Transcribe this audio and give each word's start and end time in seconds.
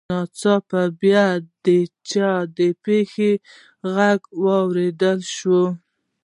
ناڅاپه 0.09 0.81
بیا 1.01 1.25
د 1.65 1.67
چا 2.09 2.31
د 2.57 2.59
پښو 2.83 3.31
غږ 3.95 4.21
واورېدل 4.43 5.19
شو 5.35 5.61